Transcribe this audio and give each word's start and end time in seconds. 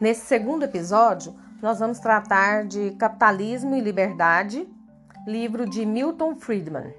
Nesse 0.00 0.26
segundo 0.26 0.62
episódio, 0.62 1.34
nós 1.60 1.80
vamos 1.80 1.98
tratar 1.98 2.64
de 2.64 2.92
Capitalismo 2.92 3.74
e 3.74 3.80
Liberdade, 3.80 4.68
livro 5.26 5.68
de 5.68 5.84
Milton 5.84 6.36
Friedman. 6.36 6.94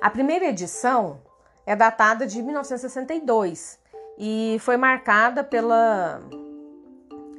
A 0.00 0.08
primeira 0.08 0.44
edição 0.44 1.20
é 1.66 1.74
datada 1.74 2.28
de 2.28 2.40
1962 2.40 3.80
e 4.16 4.56
foi 4.60 4.76
marcada 4.76 5.42
pela 5.42 6.22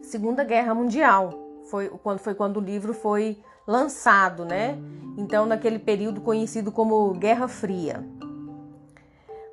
Segunda 0.01 0.43
Guerra 0.43 0.75
Mundial. 0.75 1.29
Foi 1.69 1.87
quando, 1.87 2.19
foi 2.19 2.35
quando 2.35 2.57
o 2.57 2.61
livro 2.61 2.93
foi 2.93 3.41
lançado, 3.65 4.43
né? 4.43 4.77
Então, 5.17 5.45
naquele 5.45 5.79
período 5.79 6.19
conhecido 6.19 6.73
como 6.73 7.13
Guerra 7.13 7.47
Fria. 7.47 8.05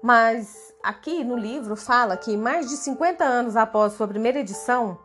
Mas 0.03 0.75
aqui 0.83 1.23
no 1.23 1.37
livro 1.37 1.77
fala 1.77 2.17
que 2.17 2.37
mais 2.37 2.69
de 2.69 2.77
50 2.77 3.23
anos 3.23 3.57
após 3.57 3.93
sua 3.93 4.09
primeira 4.09 4.41
edição, 4.41 4.99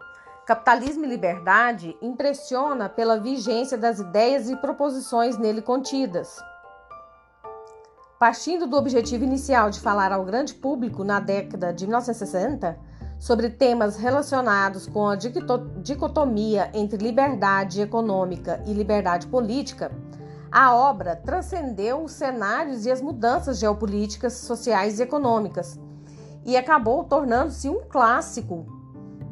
Capitalismo 0.45 1.05
e 1.05 1.07
Liberdade 1.07 1.95
impressiona 2.01 2.89
pela 2.89 3.19
vigência 3.19 3.77
das 3.77 3.99
ideias 3.99 4.49
e 4.49 4.55
proposições 4.55 5.37
nele 5.37 5.61
contidas. 5.61 6.35
Partindo 8.19 8.65
do 8.65 8.75
objetivo 8.75 9.23
inicial 9.23 9.69
de 9.69 9.79
falar 9.79 10.11
ao 10.11 10.25
grande 10.25 10.55
público 10.55 11.03
na 11.03 11.19
década 11.19 11.71
de 11.71 11.85
1960 11.85 12.75
sobre 13.19 13.51
temas 13.51 13.97
relacionados 13.97 14.87
com 14.87 15.07
a 15.07 15.15
dicotomia 15.15 16.71
entre 16.73 16.97
liberdade 16.97 17.79
econômica 17.79 18.63
e 18.65 18.73
liberdade 18.73 19.27
política, 19.27 19.91
a 20.51 20.73
obra 20.73 21.15
transcendeu 21.15 22.03
os 22.03 22.13
cenários 22.13 22.87
e 22.87 22.91
as 22.91 22.99
mudanças 22.99 23.59
geopolíticas, 23.59 24.33
sociais 24.33 24.99
e 24.99 25.03
econômicas 25.03 25.79
e 26.43 26.57
acabou 26.57 27.03
tornando-se 27.03 27.69
um 27.69 27.81
clássico 27.87 28.80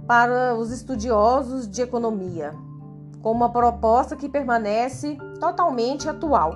para 0.10 0.56
os 0.56 0.72
estudiosos 0.72 1.70
de 1.70 1.84
economia, 1.84 2.56
com 3.22 3.32
uma 3.32 3.52
proposta 3.52 4.16
que 4.16 4.28
permanece 4.28 5.16
totalmente 5.40 6.10
atual. 6.10 6.56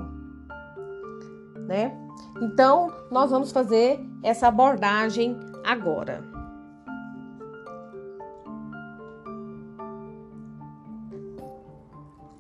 Né? 1.68 1.96
Então, 2.42 2.92
nós 3.12 3.30
vamos 3.30 3.52
fazer 3.52 4.04
essa 4.24 4.48
abordagem 4.48 5.38
agora. 5.64 6.24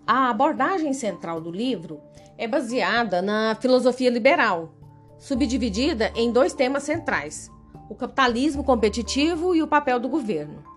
A 0.08 0.32
abordagem 0.32 0.94
central 0.94 1.40
do 1.40 1.52
livro 1.52 2.02
é 2.40 2.48
baseada 2.48 3.22
na 3.22 3.54
filosofia 3.62 4.10
liberal, 4.10 4.74
subdividida 5.20 6.12
em 6.16 6.32
dois 6.32 6.56
temas 6.56 6.82
centrais: 6.82 7.52
o 7.88 7.94
capitalismo 7.94 8.64
competitivo 8.64 9.54
e 9.54 9.62
o 9.62 9.68
papel 9.68 10.00
do 10.00 10.10
governo. 10.10 10.73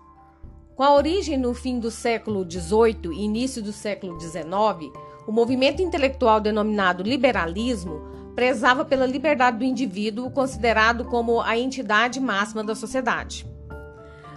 Com 0.77 0.83
a 0.83 0.93
origem 0.93 1.39
no 1.39 1.55
fim 1.55 1.79
do 1.79 1.89
século 1.89 2.45
XVIII 2.47 3.11
e 3.11 3.23
início 3.23 3.63
do 3.63 3.73
século 3.73 4.19
XIX, 4.19 4.93
o 5.25 5.31
movimento 5.31 5.81
intelectual 5.81 6.39
denominado 6.39 7.01
liberalismo 7.01 7.99
prezava 8.35 8.85
pela 8.85 9.07
liberdade 9.07 9.57
do 9.57 9.63
indivíduo, 9.63 10.29
considerado 10.29 11.03
como 11.05 11.41
a 11.41 11.57
entidade 11.57 12.19
máxima 12.19 12.63
da 12.63 12.75
sociedade. 12.75 13.43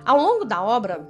Ao 0.03 0.17
longo 0.17 0.47
da 0.47 0.63
obra, 0.63 1.07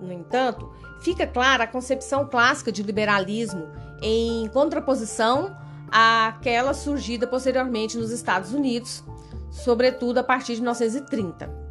no 0.00 0.12
entanto, 0.12 0.68
fica 1.00 1.24
clara 1.24 1.62
a 1.62 1.68
concepção 1.68 2.26
clássica 2.26 2.72
de 2.72 2.82
liberalismo 2.82 3.68
em 4.02 4.48
contraposição 4.48 5.56
àquela 5.92 6.74
surgida 6.74 7.24
posteriormente 7.24 7.96
nos 7.96 8.10
Estados 8.10 8.52
Unidos, 8.52 9.04
sobretudo 9.48 10.18
a 10.18 10.24
partir 10.24 10.56
de 10.56 10.60
1930. 10.62 11.68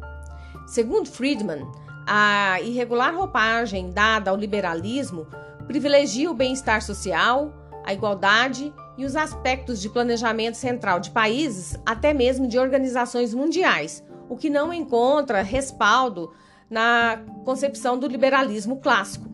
Segundo 0.66 1.10
Friedman, 1.10 1.66
a 2.10 2.58
irregular 2.62 3.14
roupagem 3.14 3.90
dada 3.90 4.30
ao 4.30 4.36
liberalismo 4.36 5.26
privilegia 5.66 6.30
o 6.30 6.34
bem-estar 6.34 6.80
social, 6.80 7.52
a 7.84 7.92
igualdade 7.92 8.72
e 8.96 9.04
os 9.04 9.14
aspectos 9.14 9.78
de 9.78 9.90
planejamento 9.90 10.56
central 10.56 10.98
de 10.98 11.10
países, 11.10 11.78
até 11.84 12.14
mesmo 12.14 12.48
de 12.48 12.58
organizações 12.58 13.34
mundiais, 13.34 14.02
o 14.26 14.36
que 14.38 14.48
não 14.48 14.72
encontra 14.72 15.42
respaldo 15.42 16.32
na 16.70 17.22
concepção 17.44 17.98
do 17.98 18.08
liberalismo 18.08 18.80
clássico. 18.80 19.28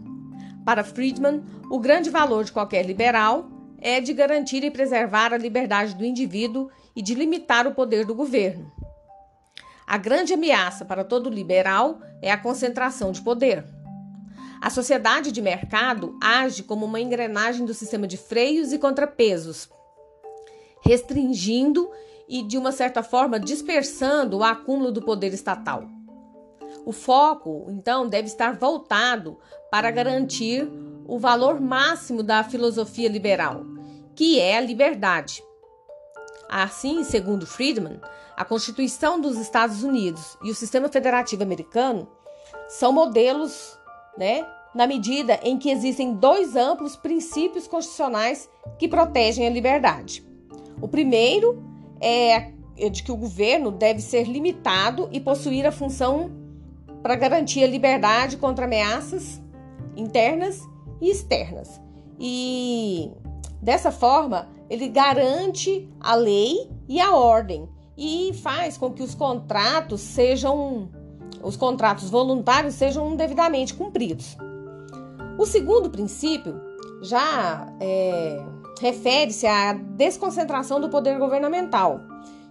Para 0.65 0.83
Friedman, 0.83 1.45
o 1.71 1.79
grande 1.79 2.11
valor 2.11 2.43
de 2.43 2.51
qualquer 2.51 2.85
liberal 2.85 3.49
é 3.79 4.01
de 4.01 4.13
garantir 4.13 4.65
e 4.65 4.71
preservar 4.71 5.33
a 5.33 5.39
liberdade 5.39 5.95
do 5.95 6.05
indivíduo 6.05 6.69
e 6.97 7.01
de 7.01 7.15
limitar 7.15 7.69
o 7.69 7.75
poder 7.75 8.05
do 8.05 8.15
governo. 8.15 8.73
A 9.87 9.99
grande 9.99 10.33
ameaça 10.33 10.85
para 10.85 11.05
todo 11.05 11.29
liberal 11.29 12.01
é 12.23 12.31
a 12.31 12.39
concentração 12.39 13.13
de 13.13 13.21
poder. 13.21 13.65
A 14.61 14.71
sociedade 14.71 15.31
de 15.31 15.43
mercado 15.43 16.19
age 16.23 16.63
como 16.63 16.87
uma 16.87 17.01
engrenagem 17.01 17.67
do 17.67 17.75
sistema 17.75 18.07
de 18.07 18.17
freios 18.17 18.73
e 18.73 18.79
contrapesos, 18.79 19.69
restringindo 20.81 21.91
e, 22.27 22.43
de 22.43 22.57
uma 22.57 22.73
certa 22.73 23.03
forma, 23.03 23.39
dispersando 23.39 24.39
o 24.39 24.45
acúmulo 24.45 24.91
do 24.91 25.03
poder 25.03 25.35
estatal. 25.35 25.85
O 26.87 26.93
foco, 26.93 27.67
então, 27.69 28.09
deve 28.09 28.29
estar 28.29 28.57
voltado 28.57 29.39
para 29.71 29.91
garantir 29.91 30.67
o 31.07 31.19
valor 31.19 31.61
máximo 31.61 32.23
da 32.23 32.43
filosofia 32.43 33.09
liberal, 33.09 33.65
que 34.15 34.41
é 34.41 34.57
a 34.57 34.63
liberdade. 34.63 35.43
Assim, 36.49 37.05
segundo 37.05 37.47
Friedman, 37.47 38.01
a 38.37 38.45
Constituição 38.45 39.21
dos 39.21 39.39
Estados 39.39 39.83
Unidos 39.83 40.37
e 40.43 40.51
o 40.51 40.55
sistema 40.55 40.89
federativo 40.89 41.43
americano 41.43 42.09
são 42.69 42.93
modelos, 42.93 43.79
né, 44.19 44.47
na 44.75 44.87
medida 44.87 45.39
em 45.43 45.57
que 45.57 45.71
existem 45.71 46.15
dois 46.15 46.57
amplos 46.57 46.97
princípios 46.97 47.69
constitucionais 47.69 48.49
que 48.79 48.89
protegem 48.89 49.47
a 49.47 49.51
liberdade. 49.51 50.27
O 50.81 50.89
primeiro 50.89 51.63
é 52.01 52.53
de 52.91 53.05
que 53.05 53.13
o 53.13 53.17
governo 53.17 53.71
deve 53.71 54.01
ser 54.01 54.25
limitado 54.25 55.09
e 55.13 55.21
possuir 55.21 55.65
a 55.65 55.71
função 55.71 56.33
para 57.03 57.15
garantir 57.15 57.63
a 57.63 57.69
liberdade 57.69 58.37
contra 58.37 58.65
ameaças 58.65 59.41
internas 59.97 60.61
e 61.01 61.09
externas. 61.09 61.81
E 62.19 63.13
dessa 63.63 63.93
forma, 63.93 64.49
ele 64.69 64.89
garante 64.89 65.89
a 66.01 66.17
lei 66.17 66.69
e 66.89 67.01
a 67.01 67.15
ordem 67.15 67.69
e 67.97 68.33
faz 68.43 68.77
com 68.77 68.93
que 68.93 69.03
os 69.03 69.15
contratos 69.15 70.01
sejam 70.01 70.89
os 71.43 71.57
contratos 71.57 72.09
voluntários 72.09 72.75
sejam 72.75 73.15
devidamente 73.15 73.75
cumpridos. 73.75 74.37
O 75.39 75.45
segundo 75.45 75.91
princípio 75.91 76.59
já 77.03 77.71
é, 77.81 78.43
refere-se 78.81 79.47
à 79.47 79.75
desconcentração 79.75 80.81
do 80.81 80.89
poder 80.89 81.19
governamental, 81.19 82.01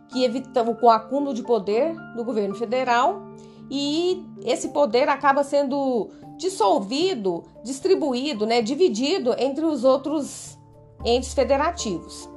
que 0.09 0.23
evita 0.23 0.63
o 0.63 0.89
acúmulo 0.89 1.33
de 1.33 1.41
poder 1.41 1.95
do 2.15 2.23
governo 2.23 2.53
federal 2.53 3.33
e 3.69 4.23
esse 4.43 4.69
poder 4.69 5.09
acaba 5.09 5.43
sendo 5.43 6.09
dissolvido, 6.37 7.43
distribuído, 7.63 8.45
né, 8.45 8.61
dividido 8.61 9.33
entre 9.39 9.65
os 9.65 9.83
outros 9.83 10.57
entes 11.03 11.33
federativos. 11.33 12.29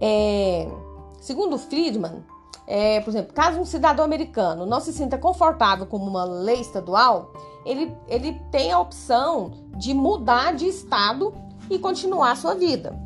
É, 0.00 0.68
segundo 1.22 1.56
Friedman, 1.56 2.24
é, 2.66 3.00
por 3.00 3.10
exemplo, 3.10 3.32
caso 3.32 3.60
um 3.60 3.64
cidadão 3.64 4.04
americano 4.04 4.66
não 4.66 4.80
se 4.80 4.92
sinta 4.92 5.16
confortável 5.16 5.86
com 5.86 5.96
uma 5.96 6.24
lei 6.24 6.60
estadual, 6.60 7.32
ele, 7.64 7.96
ele 8.08 8.40
tem 8.50 8.72
a 8.72 8.78
opção 8.78 9.52
de 9.78 9.94
mudar 9.94 10.54
de 10.54 10.66
estado 10.66 11.32
e 11.70 11.78
continuar 11.78 12.36
sua 12.36 12.54
vida. 12.54 12.98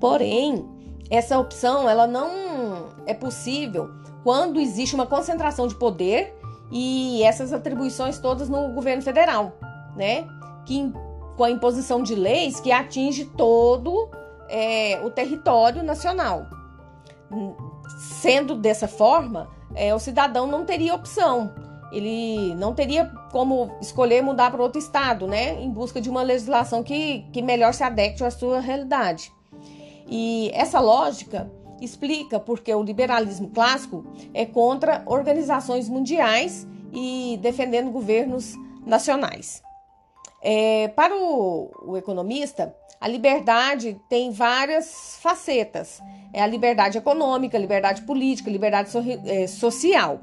Porém, 0.00 0.68
essa 1.08 1.38
opção 1.38 1.88
ela 1.88 2.06
não 2.06 2.30
é 3.06 3.14
possível 3.14 3.88
quando 4.24 4.58
existe 4.58 4.94
uma 4.94 5.06
concentração 5.06 5.68
de 5.68 5.76
poder 5.76 6.36
e 6.70 7.22
essas 7.22 7.52
atribuições 7.52 8.18
todas 8.18 8.48
no 8.48 8.72
governo 8.72 9.02
federal, 9.02 9.52
né? 9.96 10.26
Que 10.66 10.92
com 11.36 11.44
a 11.44 11.50
imposição 11.50 12.02
de 12.02 12.14
leis 12.14 12.60
que 12.60 12.72
atinge 12.72 13.24
todo 13.24 14.10
é, 14.50 15.00
o 15.02 15.10
território 15.10 15.82
nacional. 15.82 16.46
Sendo 18.20 18.54
dessa 18.54 18.88
forma, 18.88 19.48
é, 19.74 19.94
o 19.94 19.98
cidadão 19.98 20.46
não 20.46 20.64
teria 20.64 20.94
opção. 20.94 21.54
Ele 21.92 22.54
não 22.54 22.74
teria 22.74 23.06
como 23.32 23.70
escolher 23.80 24.22
mudar 24.22 24.50
para 24.50 24.62
outro 24.62 24.78
estado, 24.78 25.26
né? 25.26 25.60
Em 25.60 25.70
busca 25.70 26.00
de 26.00 26.10
uma 26.10 26.22
legislação 26.22 26.82
que, 26.82 27.24
que 27.32 27.42
melhor 27.42 27.72
se 27.74 27.82
adeque 27.82 28.22
à 28.22 28.30
sua 28.30 28.60
realidade. 28.60 29.32
E 30.08 30.50
essa 30.52 30.80
lógica 30.80 31.50
explica 31.80 32.38
porque 32.38 32.74
o 32.74 32.82
liberalismo 32.82 33.48
clássico 33.50 34.04
é 34.34 34.44
contra 34.44 35.02
organizações 35.06 35.88
mundiais 35.88 36.66
e 36.92 37.38
defendendo 37.40 37.90
governos 37.90 38.54
nacionais. 38.84 39.62
É, 40.42 40.88
para 40.88 41.14
o, 41.14 41.70
o, 41.82 41.96
economista, 41.96 42.74
a 43.00 43.06
liberdade 43.06 44.00
tem 44.08 44.30
várias 44.30 45.18
facetas. 45.20 46.00
É 46.32 46.42
a 46.42 46.46
liberdade 46.46 46.98
econômica, 46.98 47.56
a 47.56 47.60
liberdade 47.60 48.02
política, 48.02 48.50
liberdade 48.50 48.90
so, 48.90 48.98
é, 49.26 49.46
social. 49.46 50.20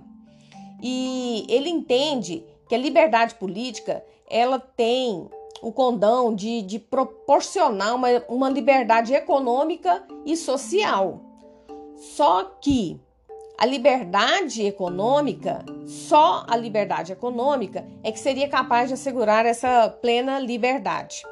e 0.81 1.45
ele 1.49 1.69
entende 1.69 2.43
que 2.67 2.75
a 2.75 2.77
liberdade 2.77 3.35
política 3.35 4.03
ela 4.29 4.59
tem 4.59 5.29
o 5.61 5.71
condão 5.71 6.33
de, 6.33 6.61
de 6.61 6.79
proporcionar 6.79 7.95
uma, 7.95 8.07
uma 8.27 8.49
liberdade 8.49 9.13
econômica 9.13 10.03
e 10.25 10.35
social. 10.35 11.21
Só 11.95 12.43
que 12.61 12.99
a 13.57 13.65
liberdade 13.65 14.65
econômica, 14.65 15.65
só 15.85 16.45
a 16.47 16.55
liberdade 16.55 17.11
econômica 17.11 17.85
é 18.03 18.11
que 18.11 18.19
seria 18.19 18.47
capaz 18.47 18.89
de 18.89 18.93
assegurar 18.93 19.45
essa 19.45 19.89
plena 20.01 20.39
liberdade. 20.39 21.23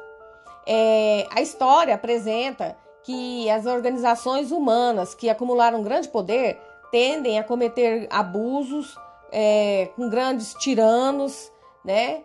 É, 0.66 1.26
a 1.30 1.40
história 1.40 1.94
apresenta 1.94 2.76
que 3.04 3.48
as 3.48 3.66
organizações 3.66 4.50
humanas 4.50 5.14
que 5.14 5.30
acumularam 5.30 5.84
grande 5.84 6.08
poder 6.08 6.58
tendem 6.90 7.38
a 7.38 7.44
cometer 7.44 8.08
abusos 8.10 8.96
é, 9.30 9.90
com 9.94 10.10
grandes 10.10 10.54
tiranos, 10.54 11.52
né? 11.84 12.22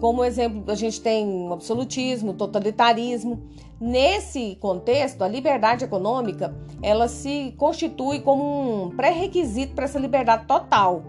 Como 0.00 0.24
exemplo, 0.24 0.64
a 0.70 0.74
gente 0.74 1.00
tem 1.00 1.48
absolutismo, 1.52 2.34
totalitarismo. 2.34 3.48
Nesse 3.80 4.56
contexto, 4.56 5.22
a 5.22 5.28
liberdade 5.28 5.84
econômica 5.84 6.54
ela 6.82 7.08
se 7.08 7.54
constitui 7.58 8.20
como 8.20 8.86
um 8.86 8.90
pré-requisito 8.96 9.74
para 9.74 9.84
essa 9.84 9.98
liberdade 9.98 10.46
total, 10.46 11.02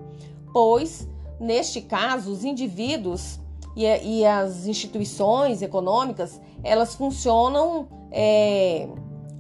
pois 0.52 1.08
neste 1.40 1.82
caso 1.82 2.32
os 2.32 2.44
indivíduos 2.44 3.40
e, 3.76 3.86
e 3.86 4.26
as 4.26 4.68
instituições 4.68 5.62
econômicas 5.62 6.42
elas 6.64 6.96
funcionam 6.96 7.88
é, 8.12 8.90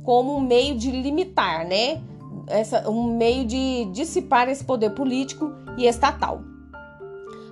como 0.03 0.37
um 0.37 0.39
meio 0.39 0.77
de 0.77 0.89
limitar, 0.89 1.67
né? 1.67 2.01
Essa, 2.47 2.89
um 2.89 3.17
meio 3.17 3.45
de 3.45 3.85
dissipar 3.91 4.47
esse 4.47 4.63
poder 4.63 4.91
político 4.91 5.51
e 5.77 5.85
estatal. 5.85 6.41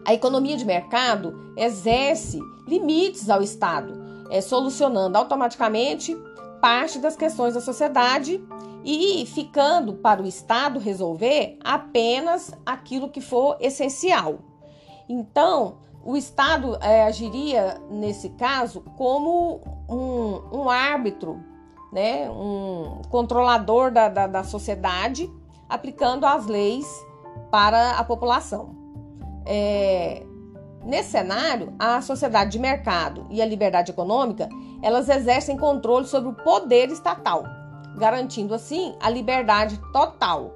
A 0.06 0.14
economia 0.14 0.56
de 0.56 0.64
mercado 0.64 1.52
exerce 1.58 2.40
limites 2.66 3.30
ao 3.30 3.42
Estado, 3.42 4.05
é, 4.30 4.42
solucionando 4.42 5.18
automaticamente 5.18 6.16
parte 6.62 7.00
das 7.00 7.16
questões 7.16 7.54
da 7.54 7.62
sociedade 7.62 8.44
e 8.84 9.26
ficando 9.28 9.96
para 9.96 10.22
o 10.22 10.26
Estado 10.26 10.80
resolver 10.80 11.58
apenas 11.64 12.52
aquilo 12.66 13.10
que 13.10 13.22
for 13.22 13.58
essencial. 13.60 14.40
Então, 15.08 15.78
o 16.04 16.16
Estado 16.16 16.78
é, 16.82 17.04
agiria, 17.04 17.82
nesse 17.90 18.30
caso, 18.30 18.82
como 18.96 19.62
um, 19.90 20.60
um 20.60 20.70
árbitro, 20.70 21.44
né, 21.92 22.30
um 22.30 23.02
controlador 23.10 23.92
da, 23.92 24.08
da, 24.08 24.28
da 24.28 24.44
sociedade, 24.44 25.32
aplicando 25.68 26.26
as 26.26 26.46
leis 26.46 26.88
para 27.50 27.92
a 27.92 28.04
população. 28.04 28.76
É, 29.46 30.24
nesse 30.86 31.10
cenário, 31.10 31.74
a 31.80 32.02
sociedade 32.02 32.52
de 32.52 32.60
mercado 32.60 33.26
e 33.30 33.42
a 33.42 33.46
liberdade 33.46 33.92
econômica 33.92 34.48
elas 34.82 35.10
exercem 35.10 35.58
controle 35.58 36.06
sobre 36.06 36.30
o 36.30 36.34
poder 36.34 36.90
estatal, 36.90 37.44
garantindo 37.98 38.54
assim 38.54 38.96
a 39.02 39.10
liberdade 39.10 39.80
total, 39.92 40.54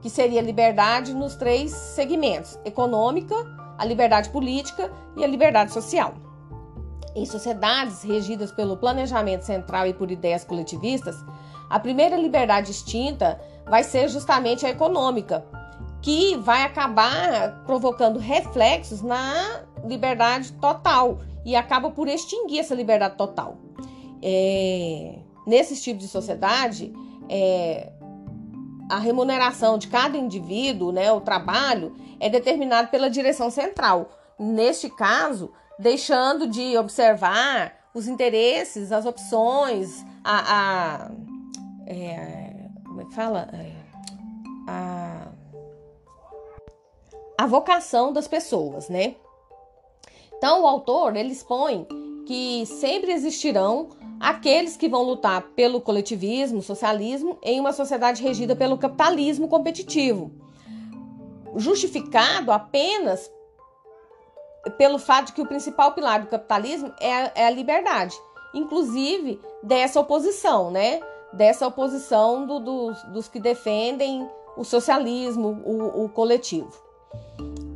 que 0.00 0.08
seria 0.08 0.40
a 0.40 0.44
liberdade 0.44 1.12
nos 1.12 1.34
três 1.34 1.72
segmentos: 1.72 2.58
econômica, 2.64 3.34
a 3.76 3.84
liberdade 3.84 4.30
política 4.30 4.90
e 5.16 5.24
a 5.24 5.26
liberdade 5.26 5.72
social. 5.72 6.14
Em 7.14 7.26
sociedades 7.26 8.02
regidas 8.02 8.50
pelo 8.52 8.76
planejamento 8.76 9.42
central 9.42 9.86
e 9.86 9.92
por 9.92 10.10
ideias 10.10 10.44
coletivistas, 10.44 11.16
a 11.68 11.78
primeira 11.78 12.16
liberdade 12.16 12.70
extinta 12.70 13.40
vai 13.66 13.82
ser 13.82 14.08
justamente 14.08 14.64
a 14.64 14.70
econômica, 14.70 15.44
que 16.00 16.36
vai 16.36 16.64
acabar 16.64 17.62
provocando 17.64 18.18
reflexos 18.18 19.02
na 19.02 19.62
liberdade 19.86 20.52
total 20.52 21.20
e 21.44 21.56
acaba 21.56 21.90
por 21.90 22.08
extinguir 22.08 22.60
essa 22.60 22.74
liberdade 22.74 23.16
total. 23.16 23.56
É, 24.22 25.18
nesses 25.46 25.82
tipos 25.82 26.02
de 26.02 26.08
sociedade, 26.08 26.92
é, 27.28 27.92
a 28.88 28.98
remuneração 28.98 29.78
de 29.78 29.88
cada 29.88 30.16
indivíduo, 30.16 30.92
né, 30.92 31.10
o 31.12 31.20
trabalho, 31.20 31.94
é 32.20 32.28
determinado 32.28 32.88
pela 32.88 33.10
direção 33.10 33.50
central. 33.50 34.10
Neste 34.38 34.88
caso, 34.88 35.52
deixando 35.78 36.46
de 36.46 36.76
observar 36.76 37.72
os 37.94 38.06
interesses, 38.06 38.92
as 38.92 39.04
opções, 39.04 40.04
a, 40.24 41.06
a 41.06 41.10
é, 41.86 42.68
como 42.84 43.00
é 43.00 43.04
que 43.04 43.14
fala? 43.14 43.48
É, 43.52 43.72
a 44.68 45.28
a 47.42 47.46
vocação 47.46 48.12
das 48.12 48.28
pessoas, 48.28 48.88
né? 48.88 49.16
Então 50.42 50.62
o 50.62 50.66
autor 50.66 51.14
ele 51.14 51.30
expõe 51.30 51.86
que 52.26 52.66
sempre 52.66 53.12
existirão 53.12 53.90
aqueles 54.18 54.76
que 54.76 54.88
vão 54.88 55.04
lutar 55.04 55.40
pelo 55.54 55.80
coletivismo, 55.80 56.60
socialismo 56.60 57.38
em 57.40 57.60
uma 57.60 57.72
sociedade 57.72 58.20
regida 58.20 58.56
pelo 58.56 58.76
capitalismo 58.76 59.46
competitivo, 59.46 60.32
justificado 61.54 62.50
apenas 62.50 63.30
pelo 64.76 64.98
fato 64.98 65.26
de 65.26 65.34
que 65.34 65.42
o 65.42 65.46
principal 65.46 65.92
pilar 65.92 66.22
do 66.22 66.26
capitalismo 66.26 66.92
é 66.98 67.14
a, 67.14 67.32
é 67.36 67.46
a 67.46 67.50
liberdade, 67.50 68.16
inclusive 68.52 69.40
dessa 69.62 70.00
oposição, 70.00 70.72
né? 70.72 71.00
Dessa 71.32 71.68
oposição 71.68 72.46
do, 72.46 72.58
dos, 72.58 73.00
dos 73.04 73.28
que 73.28 73.38
defendem 73.38 74.28
o 74.56 74.64
socialismo, 74.64 75.62
o, 75.64 76.04
o 76.04 76.08
coletivo. 76.08 76.72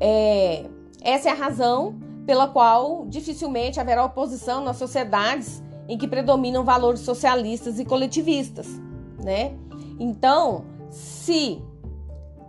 É, 0.00 0.64
essa 1.00 1.28
é 1.28 1.32
a 1.32 1.36
razão 1.36 1.96
pela 2.26 2.48
qual 2.48 3.06
dificilmente 3.06 3.78
haverá 3.78 4.04
oposição 4.04 4.62
nas 4.62 4.76
sociedades 4.76 5.62
em 5.88 5.96
que 5.96 6.08
predominam 6.08 6.64
valores 6.64 7.00
socialistas 7.00 7.78
e 7.78 7.84
coletivistas, 7.84 8.66
né? 9.22 9.54
Então, 10.00 10.64
se 10.90 11.62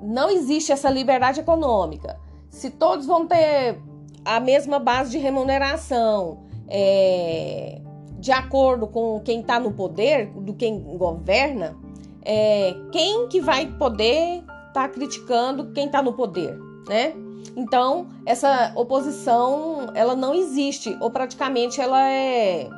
não 0.01 0.29
existe 0.29 0.71
essa 0.71 0.89
liberdade 0.89 1.39
econômica, 1.39 2.19
se 2.49 2.71
todos 2.71 3.05
vão 3.05 3.27
ter 3.27 3.79
a 4.25 4.39
mesma 4.39 4.79
base 4.79 5.11
de 5.11 5.19
remuneração, 5.19 6.39
é, 6.67 7.79
de 8.19 8.31
acordo 8.31 8.87
com 8.87 9.21
quem 9.23 9.41
está 9.41 9.59
no 9.59 9.71
poder, 9.71 10.31
do 10.31 10.53
quem 10.53 10.79
governa, 10.97 11.77
é, 12.23 12.75
quem 12.91 13.27
que 13.27 13.39
vai 13.39 13.67
poder 13.67 14.39
estar 14.39 14.73
tá 14.73 14.89
criticando 14.89 15.71
quem 15.71 15.85
está 15.85 16.01
no 16.01 16.13
poder, 16.13 16.57
né? 16.87 17.13
Então, 17.55 18.07
essa 18.25 18.71
oposição, 18.75 19.91
ela 19.95 20.15
não 20.15 20.33
existe, 20.33 20.95
ou 21.01 21.09
praticamente 21.09 21.81
ela 21.81 22.07
é, 22.09 22.69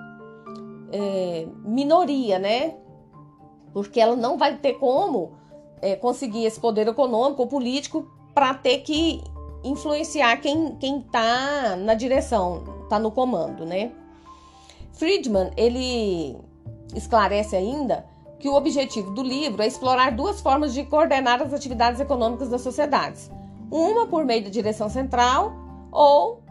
é 0.92 1.48
minoria, 1.64 2.40
né? 2.40 2.76
Porque 3.74 4.00
ela 4.00 4.16
não 4.16 4.38
vai 4.38 4.58
ter 4.58 4.74
como 4.74 5.34
é, 5.82 5.96
conseguir 5.96 6.46
esse 6.46 6.60
poder 6.60 6.88
econômico 6.88 7.42
ou 7.42 7.48
político 7.48 8.08
para 8.34 8.54
ter 8.54 8.80
que 8.80 9.22
influenciar 9.64 10.38
quem 10.38 10.76
quem 10.78 11.00
está 11.00 11.76
na 11.76 11.94
direção, 11.94 12.64
está 12.84 12.98
no 12.98 13.12
comando, 13.12 13.66
né? 13.66 13.92
Friedman 14.94 15.52
ele 15.58 16.38
esclarece 16.96 17.56
ainda 17.56 18.06
que 18.40 18.48
o 18.48 18.56
objetivo 18.56 19.12
do 19.12 19.22
livro 19.22 19.62
é 19.62 19.68
explorar 19.68 20.12
duas 20.12 20.40
formas 20.40 20.74
de 20.74 20.84
coordenar 20.86 21.42
as 21.42 21.54
atividades 21.54 22.00
econômicas 22.00 22.50
das 22.50 22.62
sociedades 22.62 23.30
uma 23.72 24.08
por 24.08 24.26
meio 24.26 24.44
da 24.44 24.50
direção 24.50 24.90
central 24.90 25.54
ou 25.92 26.44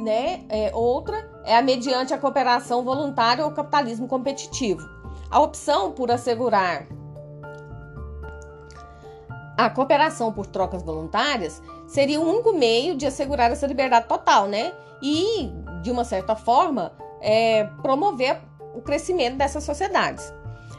né, 0.00 0.44
é, 0.48 0.70
outra 0.74 1.28
é 1.44 1.56
a 1.56 1.62
mediante 1.62 2.14
a 2.14 2.18
cooperação 2.18 2.84
voluntária 2.84 3.44
ou 3.44 3.50
capitalismo 3.52 4.06
competitivo. 4.06 4.82
A 5.30 5.40
opção 5.40 5.92
por 5.92 6.10
assegurar 6.10 6.86
a 9.56 9.68
cooperação 9.68 10.32
por 10.32 10.46
trocas 10.46 10.84
voluntárias 10.84 11.60
seria 11.86 12.20
o 12.20 12.28
único 12.28 12.52
meio 12.52 12.96
de 12.96 13.06
assegurar 13.06 13.50
essa 13.50 13.66
liberdade 13.66 14.06
total, 14.06 14.46
né? 14.46 14.72
E, 15.02 15.50
de 15.82 15.90
uma 15.90 16.04
certa 16.04 16.36
forma, 16.36 16.92
é, 17.20 17.64
promover 17.82 18.38
o 18.72 18.80
crescimento 18.80 19.36
dessas 19.36 19.64
sociedades. 19.64 20.32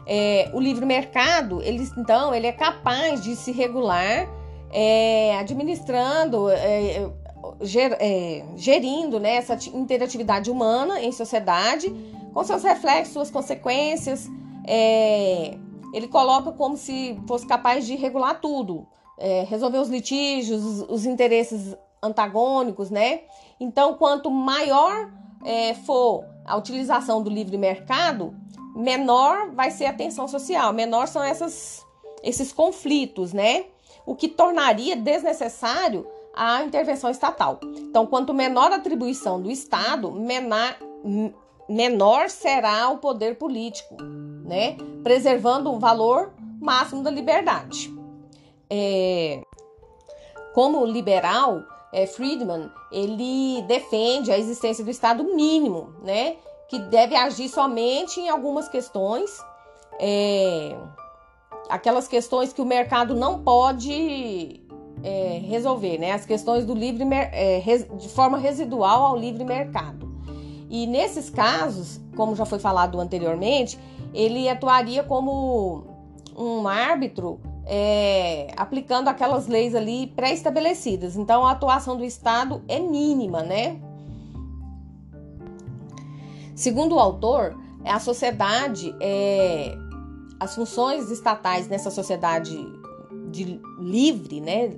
É, 0.06 0.50
o 0.54 0.62
livre 0.62 0.86
mercado, 0.86 1.62
ele, 1.62 1.92
então, 1.98 2.34
ele 2.34 2.48
é 2.48 2.54
capaz 2.54 3.22
de 3.22 3.36
se 3.36 3.52
regular 3.52 4.30
é, 4.72 5.38
administrando, 5.40 6.50
é, 6.50 7.10
ger, 7.62 7.98
é, 8.00 8.46
gerindo 8.56 9.20
né, 9.20 9.36
essa 9.36 9.58
interatividade 9.74 10.50
humana 10.50 11.02
em 11.02 11.12
sociedade, 11.12 11.90
com 12.34 12.44
seus 12.44 12.64
reflexos, 12.64 13.14
suas 13.14 13.32
consequências. 13.32 14.30
É, 14.68 15.58
ele 15.94 16.08
coloca 16.08 16.52
como 16.52 16.78
se 16.78 17.20
fosse 17.28 17.46
capaz 17.48 17.86
de 17.86 17.96
regular 17.96 18.40
tudo, 18.40 18.88
é, 19.18 19.44
resolver 19.44 19.80
os 19.80 19.90
litígios, 19.90 20.64
os, 20.64 20.90
os, 20.90 21.06
interesses 21.06 21.76
antagônicos, 22.02 22.90
né? 22.90 23.22
Então, 23.60 23.96
quanto 23.96 24.30
maior 24.30 25.12
é, 25.44 25.74
for 25.74 26.24
a 26.46 26.56
utilização 26.56 27.22
do 27.22 27.30
livre 27.30 27.58
mercado, 27.58 28.36
menor 28.76 29.50
vai 29.52 29.72
ser 29.72 29.88
a 29.88 29.94
tensão 29.94 30.28
social, 30.28 30.72
menor 30.72 31.08
são 31.08 31.24
essas, 31.24 31.86
esses 32.24 32.54
conflitos, 32.54 33.34
né? 33.34 33.66
O 34.10 34.16
que 34.16 34.28
tornaria 34.28 34.96
desnecessário 34.96 36.08
a 36.34 36.64
intervenção 36.64 37.12
estatal. 37.12 37.60
Então, 37.64 38.08
quanto 38.08 38.34
menor 38.34 38.72
a 38.72 38.78
atribuição 38.78 39.40
do 39.40 39.52
Estado, 39.52 40.12
menor, 40.12 40.76
menor 41.70 42.28
será 42.28 42.90
o 42.90 42.98
poder 42.98 43.38
político, 43.38 43.96
né? 44.44 44.78
Preservando 45.04 45.72
o 45.72 45.78
valor 45.78 46.34
máximo 46.60 47.04
da 47.04 47.12
liberdade. 47.12 47.94
É, 48.68 49.44
como 50.56 50.84
liberal, 50.86 51.62
é, 51.94 52.08
Friedman 52.08 52.68
ele 52.92 53.62
defende 53.68 54.32
a 54.32 54.40
existência 54.40 54.84
do 54.84 54.90
Estado 54.90 55.24
mínimo, 55.24 55.94
né? 56.02 56.38
Que 56.68 56.80
deve 56.80 57.16
agir 57.16 57.48
somente 57.48 58.20
em 58.20 58.28
algumas 58.28 58.68
questões, 58.68 59.40
é, 60.00 60.76
aquelas 61.70 62.08
questões 62.08 62.52
que 62.52 62.62
o 62.62 62.66
mercado 62.66 63.16
não 63.16 63.40
pode 63.44 64.60
é, 65.04 65.42
resolver, 65.46 65.98
né? 65.98 66.12
As 66.12 66.26
questões 66.26 66.66
do 66.66 66.74
livre 66.74 67.06
é, 67.14 67.62
de 67.98 68.10
forma 68.10 68.38
residual 68.38 69.06
ao 69.06 69.18
livre 69.18 69.44
mercado. 69.46 70.10
E 70.70 70.86
nesses 70.86 71.30
casos, 71.30 72.02
como 72.16 72.36
já 72.36 72.46
foi 72.46 72.60
falado 72.60 73.00
anteriormente, 73.00 73.80
ele 74.14 74.50
atuaria 74.50 75.04
como 75.04 75.84
um 76.38 76.68
árbitro 76.68 77.40
é, 77.66 78.48
aplicando 78.58 79.08
aquelas 79.08 79.48
leis 79.48 79.76
ali 79.76 80.08
pré-estabelecidas. 80.08 81.16
Então, 81.16 81.46
a 81.46 81.52
atuação 81.52 81.96
do 81.96 82.04
Estado 82.04 82.62
é 82.68 82.80
mínima, 82.80 83.44
né? 83.44 83.80
Segundo 86.56 86.96
o 86.96 87.00
autor, 87.00 87.56
a 87.86 88.00
sociedade, 88.00 88.94
é, 89.00 89.78
as 90.40 90.56
funções 90.56 91.12
estatais 91.12 91.68
nessa 91.68 91.92
sociedade 91.92 92.58
de 93.30 93.60
livre, 93.80 94.40
né, 94.40 94.72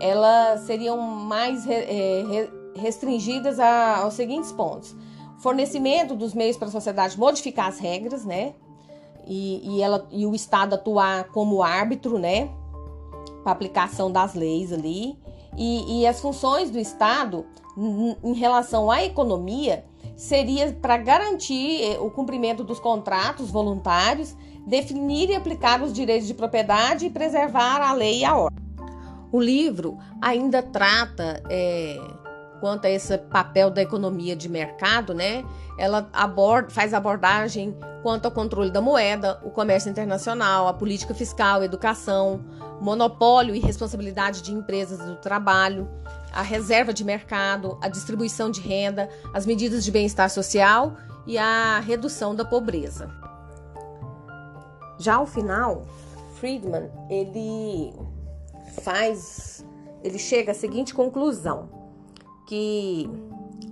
elas 0.00 0.60
seriam 0.60 0.98
mais 0.98 1.66
é, 1.68 2.48
restringidas 2.74 3.58
aos 3.58 4.14
seguintes 4.14 4.52
pontos: 4.52 4.94
fornecimento 5.38 6.14
dos 6.14 6.34
meios 6.34 6.56
para 6.56 6.68
a 6.68 6.70
sociedade 6.70 7.18
modificar 7.18 7.68
as 7.68 7.78
regras, 7.78 8.24
né, 8.24 8.54
e, 9.26 9.76
e, 9.76 9.82
ela, 9.82 10.06
e 10.10 10.26
o 10.26 10.34
Estado 10.34 10.74
atuar 10.74 11.28
como 11.28 11.62
árbitro, 11.62 12.18
né, 12.18 12.50
para 13.42 13.52
aplicação 13.52 14.10
das 14.10 14.34
leis 14.34 14.72
ali, 14.72 15.18
e, 15.56 16.00
e 16.00 16.06
as 16.06 16.20
funções 16.20 16.70
do 16.70 16.78
Estado 16.78 17.44
em 18.22 18.34
relação 18.34 18.90
à 18.90 19.02
economia 19.02 19.84
seria 20.16 20.72
para 20.72 20.96
garantir 20.96 21.82
eh, 21.82 21.98
o 21.98 22.10
cumprimento 22.10 22.62
dos 22.62 22.78
contratos 22.78 23.50
voluntários, 23.50 24.36
definir 24.66 25.30
e 25.30 25.34
aplicar 25.34 25.82
os 25.82 25.92
direitos 25.92 26.26
de 26.26 26.34
propriedade 26.34 27.06
e 27.06 27.10
preservar 27.10 27.80
a 27.80 27.92
lei 27.92 28.20
e 28.20 28.24
a 28.24 28.36
ordem. 28.36 28.62
O 29.30 29.40
livro 29.40 29.98
ainda 30.20 30.62
trata 30.62 31.42
é, 31.48 31.98
quanto 32.60 32.86
a 32.86 32.90
esse 32.90 33.16
papel 33.16 33.70
da 33.70 33.82
economia 33.82 34.36
de 34.36 34.48
mercado, 34.48 35.14
né? 35.14 35.44
Ela 35.78 36.08
aborda, 36.12 36.70
faz 36.70 36.94
abordagem 36.94 37.76
quanto 38.02 38.26
ao 38.26 38.30
controle 38.30 38.70
da 38.70 38.80
moeda, 38.80 39.40
o 39.42 39.50
comércio 39.50 39.90
internacional, 39.90 40.68
a 40.68 40.74
política 40.74 41.14
fiscal, 41.14 41.64
educação, 41.64 42.44
monopólio 42.80 43.54
e 43.54 43.58
responsabilidade 43.58 44.42
de 44.42 44.52
empresas 44.52 44.98
do 44.98 45.16
trabalho, 45.16 45.88
a 46.32 46.42
reserva 46.42 46.92
de 46.92 47.04
mercado, 47.04 47.78
a 47.80 47.88
distribuição 47.88 48.50
de 48.50 48.60
renda, 48.60 49.08
as 49.32 49.46
medidas 49.46 49.84
de 49.84 49.90
bem-estar 49.90 50.28
social 50.28 50.94
e 51.26 51.38
a 51.38 51.80
redução 51.80 52.34
da 52.34 52.44
pobreza. 52.44 53.08
Já 55.02 55.16
ao 55.16 55.26
final, 55.26 55.82
Friedman 56.36 56.88
ele 57.10 57.92
faz, 58.84 59.66
ele 60.00 60.16
chega 60.16 60.52
à 60.52 60.54
seguinte 60.54 60.94
conclusão, 60.94 61.68
que 62.46 63.10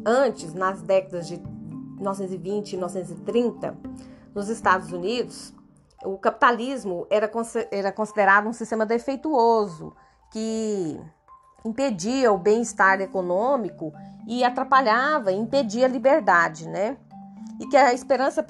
antes, 0.05 0.53
nas 0.53 0.83
décadas 0.83 1.29
de 1.29 1.37
1920 1.37 2.73
e 2.73 2.77
1930, 2.77 3.79
nos 4.35 4.49
Estados 4.49 4.91
Unidos, 4.91 5.55
o 6.05 6.19
capitalismo 6.19 7.07
era, 7.09 7.31
era 7.71 7.93
considerado 7.93 8.49
um 8.49 8.53
sistema 8.53 8.85
defeituoso 8.85 9.95
que 10.33 11.01
impedia 11.65 12.33
o 12.33 12.39
bem-estar 12.39 13.01
econômico 13.01 13.93
e 14.27 14.43
atrapalhava, 14.43 15.31
impedia 15.31 15.87
a 15.87 15.89
liberdade, 15.89 16.69
né? 16.69 16.97
E 17.61 17.69
que 17.69 17.77
a 17.77 17.95
esperança 17.95 18.43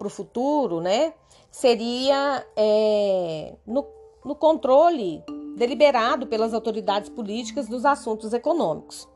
para 0.00 0.06
o 0.06 0.10
futuro, 0.10 0.80
né, 0.80 1.12
seria 1.52 2.44
é, 2.56 3.54
no 3.66 3.84
no 4.24 4.34
controle 4.34 5.22
deliberado 5.56 6.26
pelas 6.26 6.54
autoridades 6.54 7.08
políticas 7.08 7.68
dos 7.68 7.84
assuntos 7.84 8.32
econômicos. 8.32 9.08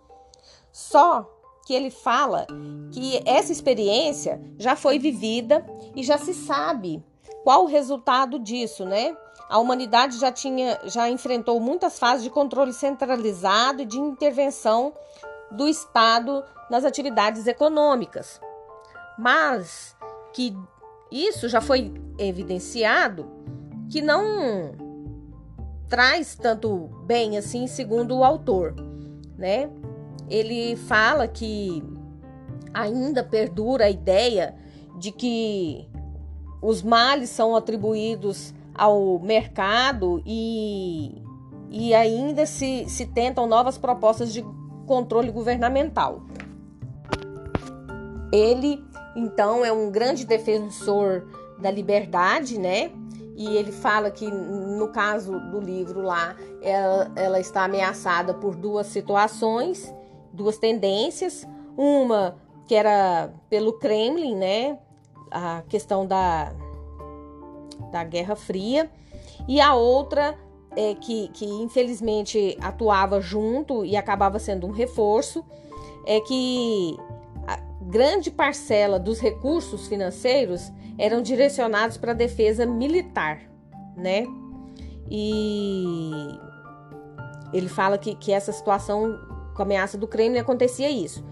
Só 0.72 1.30
que 1.66 1.74
ele 1.74 1.90
fala 1.90 2.46
que 2.92 3.22
essa 3.24 3.52
experiência 3.52 4.40
já 4.58 4.76
foi 4.76 4.98
vivida 4.98 5.64
e 5.94 6.02
já 6.02 6.18
se 6.18 6.34
sabe 6.34 7.02
qual 7.42 7.64
o 7.64 7.68
resultado 7.68 8.38
disso, 8.38 8.84
né? 8.84 9.16
A 9.48 9.58
humanidade 9.58 10.18
já 10.18 10.32
tinha, 10.32 10.78
já 10.84 11.08
enfrentou 11.08 11.60
muitas 11.60 11.98
fases 11.98 12.22
de 12.22 12.30
controle 12.30 12.72
centralizado 12.72 13.82
e 13.82 13.86
de 13.86 13.98
intervenção 13.98 14.92
do 15.50 15.68
Estado 15.68 16.42
nas 16.70 16.84
atividades 16.84 17.46
econômicas. 17.46 18.40
Mas 19.18 19.94
que 20.32 20.56
isso 21.14 21.48
já 21.48 21.60
foi 21.60 21.94
evidenciado 22.18 23.30
que 23.88 24.02
não 24.02 24.72
traz 25.88 26.34
tanto 26.34 26.90
bem 27.06 27.38
assim, 27.38 27.68
segundo 27.68 28.16
o 28.16 28.24
autor, 28.24 28.74
né? 29.38 29.70
Ele 30.28 30.74
fala 30.74 31.28
que 31.28 31.82
ainda 32.72 33.22
perdura 33.22 33.84
a 33.84 33.90
ideia 33.90 34.56
de 34.98 35.12
que 35.12 35.88
os 36.60 36.82
males 36.82 37.30
são 37.30 37.54
atribuídos 37.54 38.52
ao 38.74 39.20
mercado 39.20 40.20
e, 40.26 41.22
e 41.70 41.94
ainda 41.94 42.44
se, 42.44 42.86
se 42.88 43.06
tentam 43.06 43.46
novas 43.46 43.78
propostas 43.78 44.32
de 44.32 44.44
controle 44.86 45.30
governamental. 45.30 46.22
Ele, 48.32 48.83
então, 49.16 49.64
é 49.64 49.72
um 49.72 49.90
grande 49.90 50.24
defensor 50.24 51.26
da 51.58 51.70
liberdade, 51.70 52.58
né? 52.58 52.90
e 53.36 53.56
ele 53.56 53.72
fala 53.72 54.10
que 54.10 54.30
no 54.30 54.88
caso 54.88 55.38
do 55.50 55.60
livro 55.60 56.02
lá 56.02 56.36
ela, 56.62 57.10
ela, 57.16 57.40
está 57.40 57.64
ameaçada 57.64 58.32
por 58.32 58.54
duas 58.54 58.86
situações, 58.86 59.92
duas 60.32 60.56
tendências, 60.56 61.46
uma 61.76 62.36
que 62.66 62.74
era 62.74 63.32
pelo 63.50 63.74
Kremlin, 63.74 64.36
né, 64.36 64.78
a 65.30 65.62
questão 65.68 66.06
da, 66.06 66.52
da 67.90 68.04
Guerra 68.04 68.36
Fria, 68.36 68.90
e 69.46 69.60
a 69.60 69.74
outra 69.74 70.38
é 70.76 70.94
que, 70.94 71.28
que 71.28 71.44
infelizmente 71.44 72.56
atuava 72.60 73.20
junto 73.20 73.84
e 73.84 73.96
acabava 73.96 74.38
sendo 74.38 74.66
um 74.66 74.70
reforço, 74.70 75.44
é 76.06 76.20
que 76.20 76.96
a 77.46 77.58
grande 77.82 78.30
parcela 78.30 78.98
dos 78.98 79.20
recursos 79.20 79.86
financeiros 79.86 80.72
eram 80.98 81.22
direcionados 81.22 81.96
para 81.96 82.12
a 82.12 82.14
defesa 82.14 82.64
militar, 82.66 83.40
né? 83.96 84.24
E 85.10 86.10
ele 87.52 87.68
fala 87.68 87.98
que, 87.98 88.14
que 88.14 88.32
essa 88.32 88.52
situação 88.52 89.18
com 89.54 89.62
a 89.62 89.64
ameaça 89.64 89.96
do 89.96 90.08
Kremlin 90.08 90.38
acontecia 90.38 90.90
isso. 90.90 91.24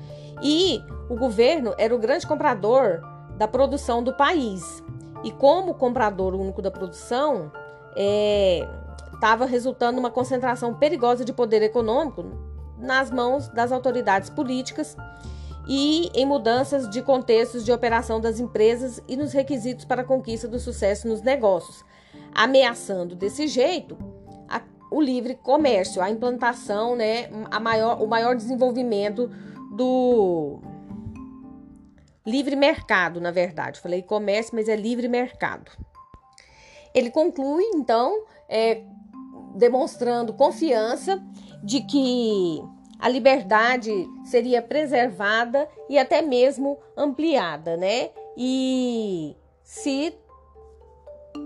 E 0.42 0.80
o 1.08 1.16
governo 1.16 1.74
era 1.78 1.94
o 1.94 1.98
grande 1.98 2.26
comprador 2.26 3.00
da 3.36 3.48
produção 3.48 4.02
do 4.02 4.14
país. 4.14 4.82
E 5.24 5.30
como 5.30 5.74
comprador 5.74 6.34
único 6.34 6.60
da 6.60 6.70
produção, 6.70 7.50
estava 9.14 9.44
é, 9.44 9.48
resultando 9.48 9.98
uma 9.98 10.10
concentração 10.10 10.74
perigosa 10.74 11.24
de 11.24 11.32
poder 11.32 11.62
econômico 11.62 12.24
nas 12.78 13.10
mãos 13.10 13.48
das 13.48 13.70
autoridades 13.70 14.30
políticas 14.30 14.96
e 15.66 16.10
em 16.14 16.26
mudanças 16.26 16.88
de 16.90 17.02
contextos 17.02 17.64
de 17.64 17.72
operação 17.72 18.20
das 18.20 18.40
empresas 18.40 19.00
e 19.06 19.16
nos 19.16 19.32
requisitos 19.32 19.84
para 19.84 20.02
a 20.02 20.04
conquista 20.04 20.48
do 20.48 20.58
sucesso 20.58 21.06
nos 21.06 21.22
negócios, 21.22 21.84
ameaçando 22.34 23.14
desse 23.14 23.46
jeito 23.46 23.96
a, 24.48 24.60
o 24.90 25.00
livre 25.00 25.34
comércio, 25.34 26.02
a 26.02 26.10
implantação, 26.10 26.96
né, 26.96 27.28
a 27.50 27.60
maior, 27.60 28.02
o 28.02 28.06
maior 28.06 28.34
desenvolvimento 28.34 29.30
do 29.76 30.60
livre 32.26 32.56
mercado, 32.56 33.20
na 33.20 33.30
verdade. 33.30 33.80
Falei 33.80 34.02
comércio, 34.02 34.54
mas 34.54 34.68
é 34.68 34.76
livre 34.76 35.08
mercado. 35.08 35.70
Ele 36.94 37.10
conclui, 37.10 37.64
então, 37.74 38.24
é, 38.48 38.82
demonstrando 39.54 40.32
confiança 40.34 41.22
de 41.62 41.80
que 41.82 42.62
a 43.02 43.08
liberdade 43.08 44.08
seria 44.24 44.62
preservada 44.62 45.68
e 45.90 45.98
até 45.98 46.22
mesmo 46.22 46.78
ampliada, 46.96 47.76
né? 47.76 48.10
E 48.36 49.34
se 49.64 50.14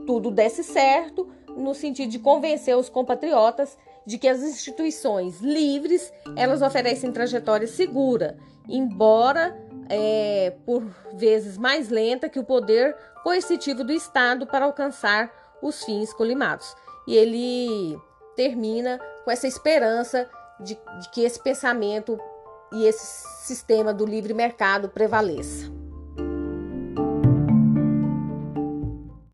tudo 0.07 0.31
desse 0.31 0.63
certo, 0.63 1.27
no 1.57 1.75
sentido 1.75 2.11
de 2.11 2.19
convencer 2.19 2.77
os 2.77 2.91
compatriotas 2.91 3.79
de 4.05 4.19
que 4.19 4.29
as 4.29 4.43
instituições 4.43 5.41
livres 5.41 6.13
elas 6.37 6.61
oferecem 6.61 7.11
trajetória 7.11 7.67
segura, 7.67 8.37
embora 8.69 9.57
é, 9.89 10.53
por 10.67 10.85
vezes 11.15 11.57
mais 11.57 11.89
lenta 11.89 12.29
que 12.29 12.39
o 12.39 12.45
poder 12.45 12.95
coercitivo 13.23 13.83
do 13.83 13.95
Estado 13.95 14.47
para 14.47 14.67
alcançar 14.67 15.33
os 15.63 15.83
fins 15.83 16.13
colimados. 16.13 16.77
E 17.09 17.17
ele 17.17 17.99
termina 18.37 19.01
com 19.25 19.31
essa 19.31 19.49
esperança 19.49 20.29
de, 20.61 20.75
de 20.75 21.11
que 21.13 21.23
esse 21.23 21.43
pensamento 21.43 22.19
e 22.73 22.85
esse 22.87 23.27
sistema 23.47 23.93
do 23.95 24.05
livre 24.05 24.35
mercado 24.35 24.89
prevaleça. 24.89 25.75